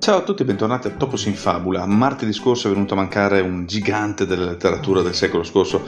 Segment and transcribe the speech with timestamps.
[0.00, 1.84] Ciao a tutti e bentornati a Topos in Fabula.
[1.84, 5.86] Martedì scorso è venuto a mancare un gigante della letteratura del secolo scorso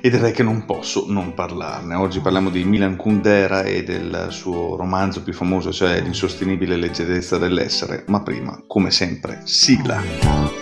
[0.00, 1.94] e direi che non posso non parlarne.
[1.94, 8.04] Oggi parliamo di Milan Kundera e del suo romanzo più famoso, cioè L'insostenibile leggerezza dell'essere,
[8.06, 10.59] ma prima, come sempre, sigla.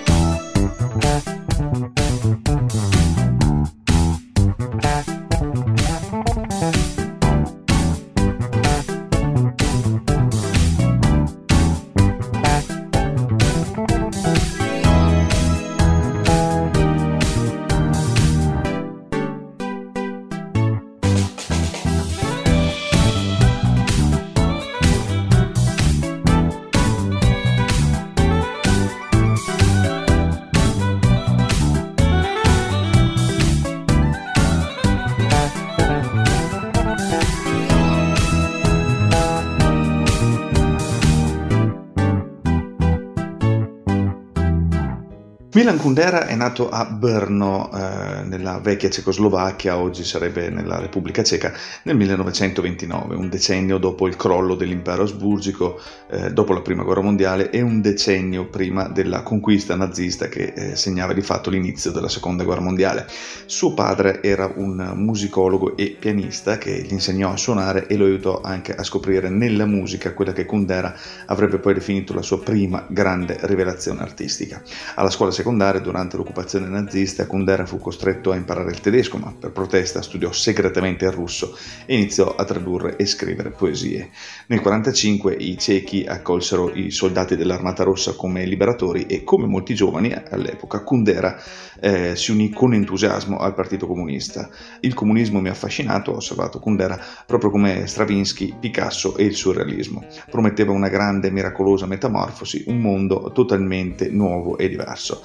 [45.59, 51.53] Milan Kundera è nato a Brno, eh, nella vecchia Cecoslovacchia, oggi sarebbe nella Repubblica Ceca,
[51.83, 55.81] nel 1929, un decennio dopo il crollo dell'impero asburgico,
[56.13, 60.77] eh, dopo la Prima Guerra Mondiale e un decennio prima della conquista nazista che eh,
[60.77, 63.09] segnava di fatto l'inizio della Seconda Guerra Mondiale.
[63.47, 68.43] Suo padre era un musicologo e pianista che gli insegnò a suonare e lo aiutò
[68.43, 70.95] anche a scoprire nella musica quella che Kundera
[71.27, 74.63] avrebbe poi definito la sua prima grande rivelazione artistica.
[74.95, 79.33] Alla scuola secondaria secondaria durante l'occupazione nazista Kundera fu costretto a imparare il tedesco, ma
[79.33, 84.11] per protesta studiò segretamente il russo e iniziò a tradurre e scrivere poesie.
[84.49, 90.13] Nel 1945 i cechi accolsero i soldati dell'Armata Rossa come liberatori e come molti giovani
[90.13, 91.41] all'epoca Kundera
[91.81, 94.51] eh, si unì con entusiasmo al Partito Comunista.
[94.81, 100.05] Il comunismo mi ha affascinato, ha osservato Kundera, proprio come Stravinsky, Picasso e il surrealismo.
[100.31, 105.23] Prometteva una grande miracolosa metamorfosi, un mondo totalmente nuovo e diverso.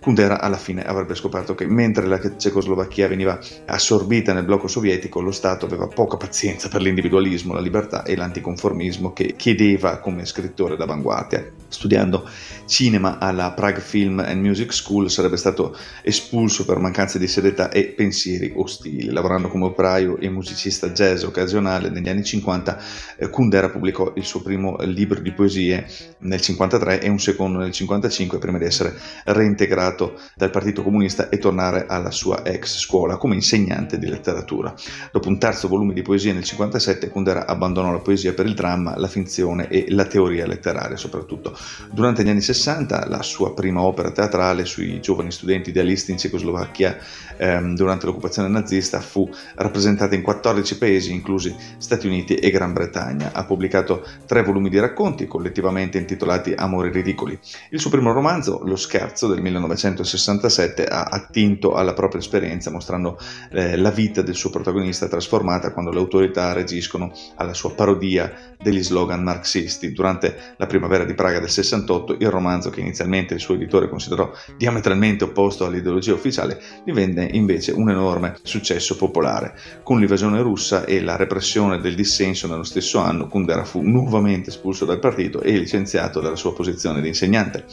[0.00, 5.32] Kundera alla fine avrebbe scoperto che mentre la Cecoslovacchia veniva assorbita nel blocco sovietico, lo
[5.32, 11.44] Stato aveva poca pazienza per l'individualismo, la libertà e l'anticonformismo che chiedeva come scrittore d'avanguardia.
[11.68, 12.28] Studiando
[12.64, 17.86] cinema alla Prague Film and Music School sarebbe stato espulso per mancanza di serietà e
[17.86, 19.10] pensieri ostili.
[19.10, 22.82] Lavorando come operaio e musicista jazz occasionale negli anni 50,
[23.18, 25.86] eh, Kundera pubblicò il suo primo libro di poesie
[26.20, 28.94] nel 53 e un secondo nel 55 prima di essere
[29.24, 34.74] reintegrato liberato dal Partito Comunista e tornare alla sua ex scuola come insegnante di letteratura.
[35.10, 38.96] Dopo un terzo volume di poesie nel 1957, Kundera abbandonò la poesia per il dramma,
[38.96, 41.56] la finzione e la teoria letteraria soprattutto.
[41.90, 46.98] Durante gli anni 60 la sua prima opera teatrale sui giovani studenti idealisti in Cecoslovacchia
[47.36, 53.30] ehm, durante l'occupazione nazista fu rappresentata in 14 paesi, inclusi Stati Uniti e Gran Bretagna.
[53.32, 57.38] Ha pubblicato tre volumi di racconti collettivamente intitolati Amori ridicoli.
[57.70, 63.18] Il suo primo romanzo, Lo scherzo del 1960, 1967 ha attinto alla propria esperienza mostrando
[63.50, 68.82] eh, la vita del suo protagonista trasformata quando le autorità reagiscono alla sua parodia degli
[68.82, 69.92] slogan marxisti.
[69.92, 74.30] Durante la primavera di Praga del 68 il romanzo che inizialmente il suo editore considerò
[74.56, 79.54] diametralmente opposto all'ideologia ufficiale divenne invece un enorme successo popolare.
[79.82, 84.84] Con l'invasione russa e la repressione del dissenso nello stesso anno Kundera fu nuovamente espulso
[84.84, 87.64] dal partito e licenziato dalla sua posizione di insegnante.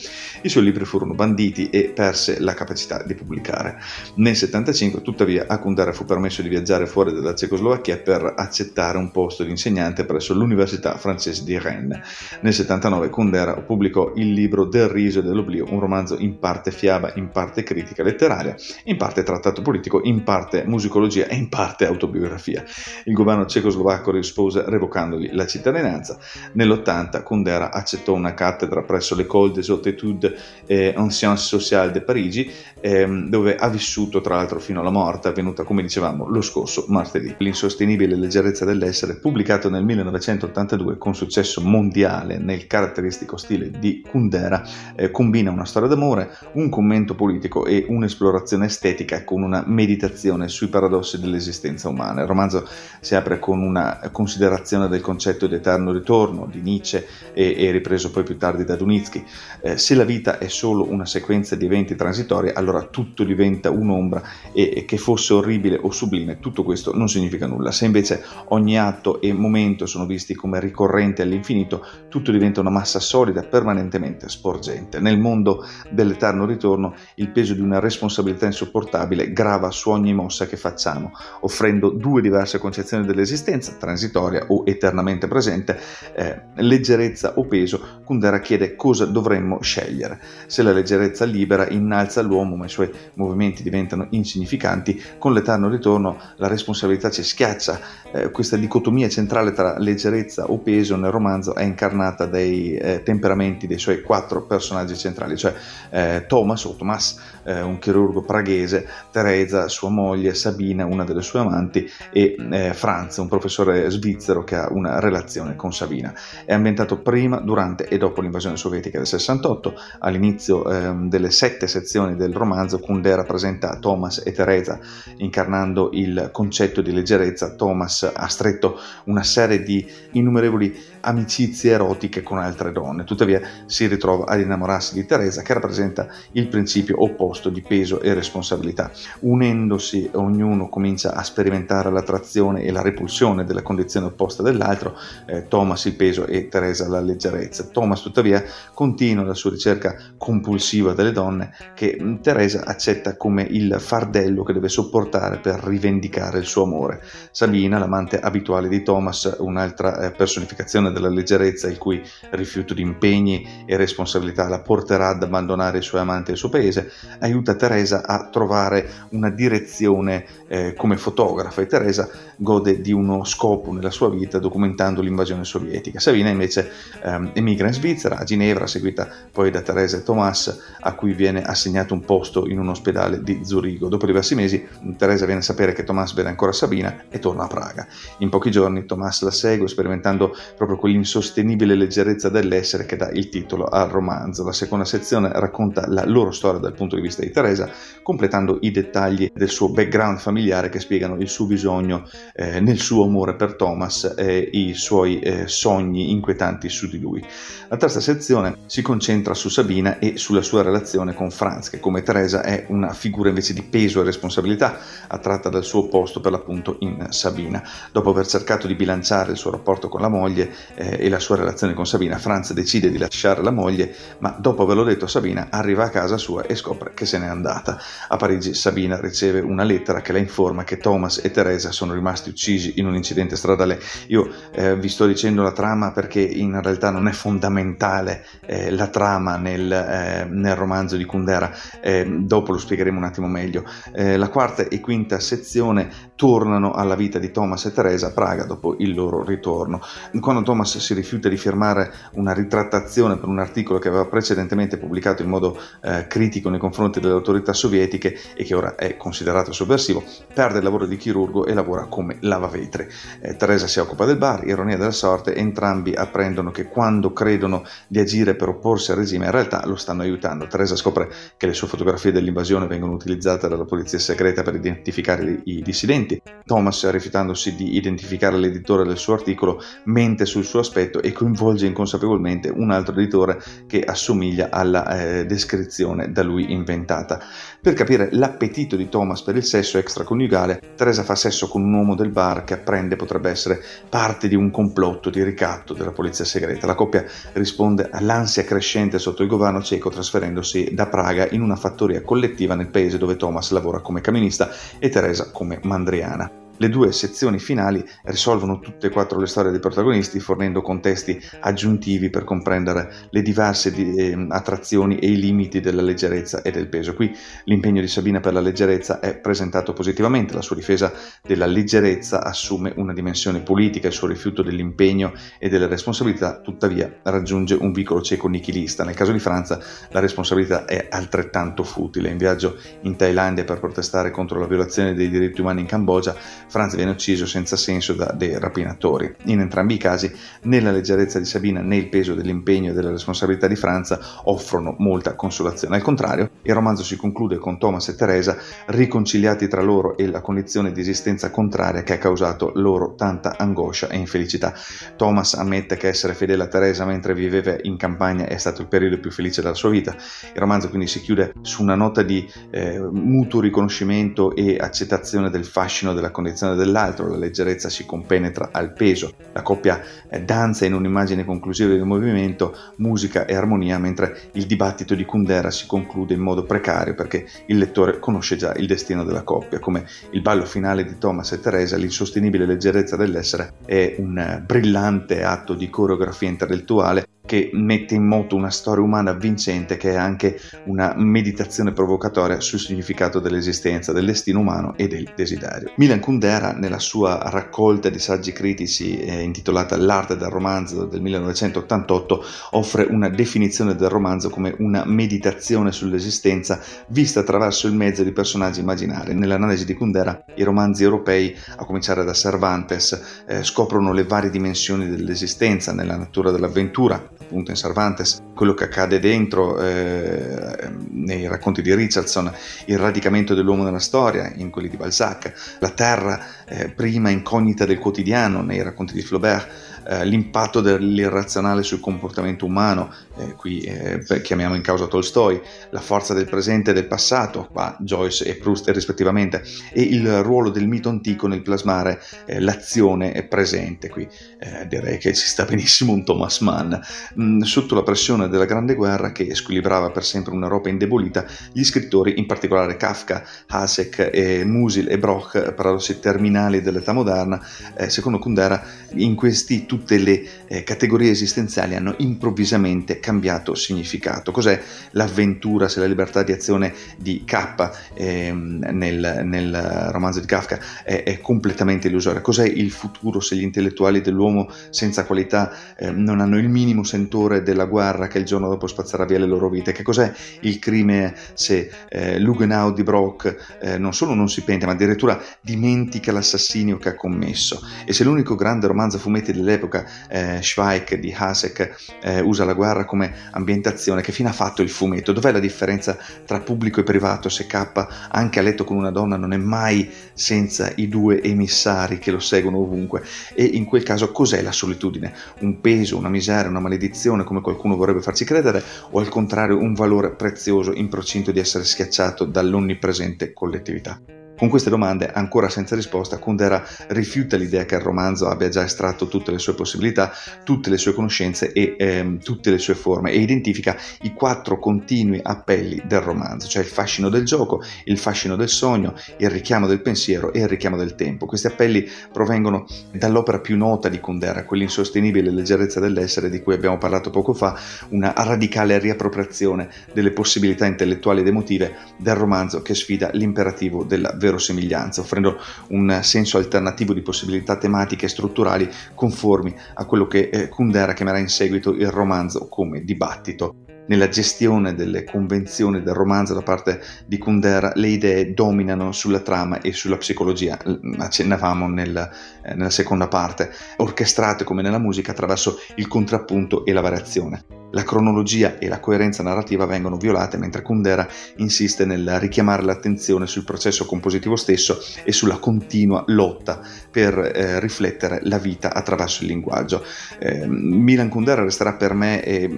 [0.41, 3.79] I suoi libri furono banditi e perse la capacità di pubblicare.
[4.16, 9.09] Nel 75 tuttavia a Kundera fu permesso di viaggiare fuori dalla Cecoslovacchia per accettare un
[9.11, 12.01] posto di insegnante presso l'Università francese di Rennes.
[12.41, 17.13] Nel 79 Kundera pubblicò il libro Del riso e dell'oblio, un romanzo in parte fiaba,
[17.16, 22.63] in parte critica letteraria, in parte trattato politico, in parte musicologia e in parte autobiografia.
[23.06, 26.17] Il governo cecoslovacco rispose revocandogli la cittadinanza.
[26.51, 30.33] Nell'80 Kundera accettò una cattedra presso l'École des Hautes Études
[30.67, 32.51] en Sciences Sociales Hospital de Parigi,
[32.81, 37.35] ehm, dove ha vissuto tra l'altro fino alla morte, avvenuta come dicevamo lo scorso martedì.
[37.38, 44.63] L'insostenibile leggerezza dell'essere, pubblicato nel 1982 con successo mondiale nel caratteristico stile di Kundera,
[44.95, 50.68] eh, combina una storia d'amore, un commento politico e un'esplorazione estetica con una meditazione sui
[50.68, 52.21] paradossi dell'esistenza umana.
[52.21, 52.68] Il romanzo
[53.00, 58.12] si apre con una considerazione del concetto di eterno ritorno di Nietzsche e, e ripreso
[58.12, 59.24] poi più tardi da Dunitsky.
[59.62, 63.69] Eh, se la vita è solo una sequenza di eventi diventi transitoria, allora tutto diventa
[63.69, 64.24] un'ombra
[64.54, 67.72] e che fosse orribile o sublime, tutto questo non significa nulla.
[67.72, 73.00] Se invece ogni atto e momento sono visti come ricorrenti all'infinito, tutto diventa una massa
[73.00, 75.00] solida, permanentemente sporgente.
[75.00, 80.56] Nel mondo dell'eterno ritorno il peso di una responsabilità insopportabile grava su ogni mossa che
[80.56, 81.12] facciamo,
[81.42, 85.78] offrendo due diverse concezioni dell'esistenza, transitoria o eternamente presente,
[86.16, 90.21] eh, leggerezza o peso, Kundera chiede cosa dovremmo scegliere.
[90.45, 96.17] Se la leggerezza libera innalza l'uomo ma i suoi movimenti diventano insignificanti, con l'eterno ritorno
[96.38, 97.79] la responsabilità ci schiaccia.
[98.12, 103.67] Eh, questa dicotomia centrale tra leggerezza o peso nel romanzo è incarnata dai eh, temperamenti
[103.67, 105.53] dei suoi quattro personaggi centrali, cioè
[105.89, 111.39] eh, Thomas o Thomas, eh, un chirurgo praghese, Teresa, sua moglie, Sabina, una delle sue
[111.39, 116.13] amanti, e eh, Franz, un professore svizzero che ha una relazione con Sabina.
[116.45, 119.73] È ambientato prima, durante e dopo l'invasione sovietica del 68.
[120.00, 124.78] All'inizio ehm, delle sette sezioni del romanzo, Kundera presenta Thomas e Teresa
[125.18, 127.56] incarnando il concetto di leggerezza.
[127.56, 134.25] Thomas ha stretto una serie di innumerevoli amicizie erotiche con altre donne, tuttavia si ritrova
[134.25, 138.92] ad innamorarsi di Teresa che rappresenta il principio opposto di peso e responsabilità.
[139.19, 144.98] Unendosi ognuno comincia a sperimentare l'attrazione e la repulsione della condizione opposta dell'altro,
[145.28, 147.66] eh, Thomas il peso e Teresa la leggerezza.
[147.72, 148.44] Thomas tuttavia
[148.74, 154.53] continua la sua ricerca compulsiva delle donne che mm, Teresa accetta come il fardello che
[154.53, 157.01] deve sopportare per rivendicare il suo amore.
[157.31, 162.01] Sabina, l'amante abituale di Thomas, un'altra eh, personificazione della leggerezza, il cui
[162.31, 166.50] rifiuto di impegni e responsabilità la porterà ad abbandonare i suoi amanti e il suo
[166.50, 173.24] paese, aiuta Teresa a trovare una direzione eh, come fotografa e Teresa gode di uno
[173.24, 176.00] scopo nella sua vita documentando l'invasione sovietica.
[176.00, 176.71] Sabina invece
[177.03, 181.25] ehm, emigra in Svizzera, a Ginevra, seguita poi da Teresa e Thomas, a cui viene
[181.27, 183.88] assegnato un posto in un ospedale di Zurigo.
[183.88, 184.66] Dopo diversi mesi
[184.98, 187.88] Teresa viene a sapere che Thomas vede ancora Sabina e torna a Praga.
[188.19, 193.66] In pochi giorni Thomas la segue sperimentando proprio quell'insostenibile leggerezza dell'essere che dà il titolo
[193.66, 194.44] al romanzo.
[194.44, 197.69] La seconda sezione racconta la loro storia dal punto di vista di Teresa,
[198.04, 203.04] completando i dettagli del suo background familiare che spiegano il suo bisogno eh, nel suo
[203.04, 207.25] amore per Thomas e i suoi eh, sogni inquietanti su di lui.
[207.68, 212.03] La terza sezione si concentra su Sabina e sulla sua relazione con Franz, che come
[212.03, 214.77] Teresa è una figura invece di peso e responsabilità,
[215.07, 217.63] attratta dal suo opposto per l'appunto in Sabina.
[217.91, 221.38] Dopo aver cercato di bilanciare il suo rapporto con la moglie eh, e la sua
[221.38, 225.47] relazione con Sabina, Franz decide di lasciare la moglie, ma dopo averlo detto a Sabina
[225.50, 227.79] arriva a casa sua e scopre che se n'è andata.
[228.09, 232.29] A Parigi Sabina riceve una lettera che la informa che Thomas e Teresa sono rimasti
[232.29, 233.79] uccisi in un incidente stradale.
[234.07, 238.88] Io eh, vi sto dicendo la trama perché in realtà non è fondamentale eh, la
[238.88, 243.63] trama nel, eh, nel, romanzo di Kundera, eh, dopo lo spiegheremo un attimo meglio.
[243.94, 248.46] Eh, la quarta e quinta sezione tornano alla vita di Thomas e Teresa a Praga
[248.46, 249.81] dopo il loro ritorno.
[250.19, 255.22] Quando Thomas si rifiuta di firmare una ritrattazione per un articolo che aveva precedentemente pubblicato
[255.22, 260.04] in modo eh, critico nei confronti delle autorità sovietiche e che ora è considerato sovversivo,
[260.34, 262.88] perde il lavoro di chirurgo e lavora come lavavetri.
[263.19, 268.00] Eh, Teresa si occupa del bar, ironia della sorte, entrambi apprendono che quando credono di
[268.00, 270.48] agire per opporsi al regime in realtà lo stanno aiutando.
[270.48, 270.94] Teresa scopre
[271.38, 276.21] che le sue fotografie dell'invasione vengono utilizzate dalla polizia segreta per identificare i dissidenti.
[276.45, 282.50] Thomas, rifiutandosi di identificare l'editore del suo articolo, mente sul suo aspetto e coinvolge inconsapevolmente
[282.50, 287.19] un altro editore che assomiglia alla eh, descrizione da lui inventata.
[287.62, 291.95] Per capire l'appetito di Thomas per il sesso extraconiugale, Teresa fa sesso con un uomo
[291.95, 293.59] del bar che apprende potrebbe essere
[293.89, 296.68] parte di un complotto di ricatto della polizia segreta.
[296.68, 297.03] La coppia
[297.33, 302.69] risponde all'ansia crescente sotto il governo ceco trasferendosi da Praga in una fattoria collettiva nel
[302.69, 304.49] paese dove Thomas lavora come camionista
[304.80, 306.44] e Teresa come mandriana.
[306.57, 312.09] Le due sezioni finali risolvono tutte e quattro le storie dei protagonisti, fornendo contesti aggiuntivi
[312.09, 316.94] per comprendere le diverse di, eh, attrazioni e i limiti della leggerezza e del peso.
[316.94, 317.14] Qui
[317.45, 322.71] l'impegno di Sabina per la leggerezza è presentato positivamente, la sua difesa della leggerezza assume
[322.78, 328.30] una dimensione politica, il suo rifiuto dell'impegno e delle responsabilità tuttavia raggiunge un vicolo cieco
[328.30, 328.85] nichilista.
[328.85, 329.59] Nel caso di Franza
[329.90, 332.09] la responsabilità è altrettanto futile.
[332.09, 336.16] In viaggio in Thailandia per protestare contro la violazione dei diritti umani in Cambogia,
[336.47, 339.14] Franz viene ucciso senza senso da dei rapinatori.
[339.25, 340.11] In entrambi i casi
[340.44, 344.75] né la leggerezza di Sabina né il peso dell'impegno e della responsabilità di Franz offrono
[344.80, 345.75] molta consolazione.
[345.75, 348.37] Al contrario, il romanzo si conclude con Thomas e Teresa
[348.68, 353.90] riconciliati tra loro e la condizione di esistenza contraria che ha causato loro tanta angoscia
[353.90, 354.54] e infelicità.
[354.95, 358.99] Thomas ammette che essere fedele a Teresa mentre viveva in campagna è stato il periodo
[358.99, 359.94] più felice della sua vita.
[359.94, 365.45] Il romanzo quindi si chiude su una nota di eh, mutuo riconoscimento e accettazione del
[365.45, 370.73] fascino della condizione dell'altro, la leggerezza si compenetra al peso, la coppia eh, danza in
[370.73, 376.19] un'immagine conclusiva del movimento, musica e armonia, mentre il dibattito di Kundera si conclude in
[376.19, 380.83] modo precario perché il lettore conosce già il destino della coppia, come il ballo finale
[380.83, 387.06] di Thomas e Teresa, l'insostenibile leggerezza dell'essere è un eh, brillante atto di coreografia intellettuale
[387.35, 392.59] che mette in moto una storia umana vincente che è anche una meditazione provocatoria sul
[392.59, 395.73] significato dell'esistenza, del destino umano e del desiderio.
[395.75, 402.23] Milan Kundera, nella sua raccolta di saggi critici eh, intitolata L'arte del romanzo del 1988,
[402.51, 408.61] offre una definizione del romanzo come una meditazione sull'esistenza vista attraverso il mezzo di personaggi
[408.61, 409.13] immaginari.
[409.13, 414.87] Nell'analisi di Kundera, i romanzi europei, a cominciare da Cervantes, eh, scoprono le varie dimensioni
[414.87, 421.73] dell'esistenza nella natura dell'avventura, appunto in Cervantes, quello che accade dentro eh, nei racconti di
[421.73, 422.31] Richardson,
[422.65, 427.79] il radicamento dell'uomo nella storia in quelli di Balzac, la terra eh, prima incognita del
[427.79, 434.56] quotidiano nei racconti di Flaubert, eh, l'impatto dell'irrazionale sul comportamento umano, eh, qui eh, chiamiamo
[434.56, 435.39] in causa Tolstoi,
[435.69, 440.49] la forza del presente e del passato, qua Joyce e Proust rispettivamente, e il ruolo
[440.49, 444.07] del mito antico nel plasmare eh, l'azione presente, qui
[444.39, 446.73] eh, direi che ci sta benissimo un Thomas Mann.
[447.19, 452.18] Mm, sotto la pressione della Grande Guerra che squilibrava per sempre un'Europa indebolita, gli scrittori,
[452.18, 457.39] in particolare Kafka, Hasek, Musil e Broch, paradossi terminali dell'età moderna,
[457.87, 458.63] secondo Kundera,
[458.94, 464.31] in questi tutte le eh, categorie esistenziali hanno improvvisamente cambiato significato.
[464.31, 470.59] Cos'è l'avventura se la libertà di azione di K ehm, nel, nel, romanzo di Kafka
[470.83, 472.21] è, è, completamente illusoria?
[472.21, 477.44] Cos'è il futuro se gli intellettuali dell'uomo senza qualità eh, non hanno il minimo sentore
[477.44, 479.73] della guerra che il giorno dopo spazzerà via le loro vite?
[479.73, 484.65] Che cos'è il crimine se eh, Lugenau di Brock eh, non solo non si pente
[484.65, 487.59] ma addirittura dimentica l'assassinio che ha commesso?
[487.85, 492.54] E se l'unico grande romanzo fumetti dell'epoca all'epoca eh, Schweik di Hasek eh, usa la
[492.54, 495.12] guerra come ambientazione, che fine ha fatto il fumetto?
[495.12, 499.18] Dov'è la differenza tra pubblico e privato se K anche a letto con una donna
[499.18, 503.04] non è mai senza i due emissari che lo seguono ovunque?
[503.34, 505.14] E in quel caso cos'è la solitudine?
[505.40, 509.74] Un peso, una miseria, una maledizione come qualcuno vorrebbe farci credere o al contrario un
[509.74, 514.00] valore prezioso in procinto di essere schiacciato dall'onnipresente collettività?
[514.38, 519.08] Con queste domande, ancora senza risposta, Kundera rifiuta l'idea che il romanzo abbia già estratto
[519.08, 520.12] tutte le sue possibilità,
[520.43, 525.21] tutte le sue conoscenze e ehm, tutte le sue forme e identifica i quattro continui
[525.23, 529.82] appelli del romanzo, cioè il fascino del gioco, il fascino del sogno, il richiamo del
[529.82, 531.25] pensiero e il richiamo del tempo.
[531.25, 537.10] Questi appelli provengono dall'opera più nota di Kundera, quell'insostenibile leggerezza dell'essere di cui abbiamo parlato
[537.10, 537.58] poco fa,
[537.89, 545.01] una radicale riappropriazione delle possibilità intellettuali ed emotive del romanzo che sfida l'imperativo della verosimiglianza,
[545.01, 545.38] offrendo
[545.69, 551.19] un senso alternativo di possibilità tematiche e strutturali conformi a quello che eh, Kundera chiamerà
[551.19, 553.55] in seguito il romanzo come dibattito.
[553.88, 559.62] Nella gestione delle convenzioni del romanzo da parte di Kundera le idee dominano sulla trama
[559.62, 560.58] e sulla psicologia,
[560.97, 562.10] accennavamo nel,
[562.43, 567.84] eh, nella seconda parte, orchestrate come nella musica attraverso il contrappunto e la variazione la
[567.84, 573.86] cronologia e la coerenza narrativa vengono violate mentre Kundera insiste nel richiamare l'attenzione sul processo
[573.86, 579.84] compositivo stesso e sulla continua lotta per eh, riflettere la vita attraverso il linguaggio.
[580.17, 582.49] Eh, Milan Kundera resterà per me, eh,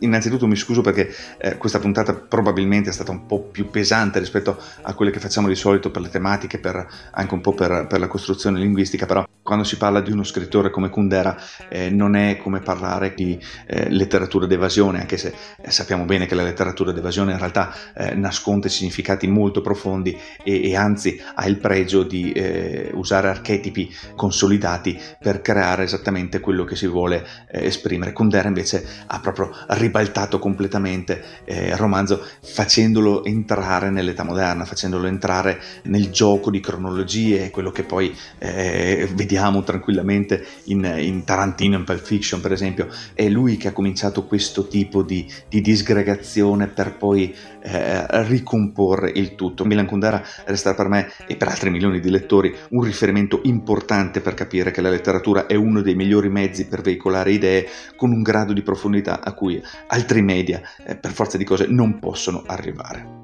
[0.00, 4.58] innanzitutto mi scuso perché eh, questa puntata probabilmente è stata un po' più pesante rispetto
[4.82, 8.00] a quelle che facciamo di solito per le tematiche, per, anche un po' per, per,
[8.00, 11.34] la costruzione linguistica, però quando si parla di uno scrittore come Kundera
[11.70, 16.34] eh, non è come parlare di eh, letteratura d'evasione, anche se eh, sappiamo bene che
[16.34, 21.58] la letteratura d'evasione in realtà eh, nasconde significati molto profondi e, e, anzi ha il
[21.58, 28.12] pregio di eh, usare archetipi consolidati per creare esattamente quello che si vuole eh, esprimere.
[28.12, 36.10] Kundera invece ha proprio ribaltato completamente il romanzo facendolo entrare nell'età moderna, facendolo entrare nel
[36.10, 42.40] gioco di cronologie, quello che poi vediamo vediamo tranquillamente in, in Tarantino, in Pulp Fiction
[42.40, 47.34] per esempio, è lui che ha cominciato questo questo tipo di, di disgregazione per poi
[47.60, 49.66] eh, ricomporre il tutto.
[49.66, 54.32] Milan Kundera resterà per me e per altri milioni di lettori un riferimento importante per
[54.32, 58.54] capire che la letteratura è uno dei migliori mezzi per veicolare idee con un grado
[58.54, 63.17] di profondità a cui altri media, eh, per forza di cose, non possono arrivare.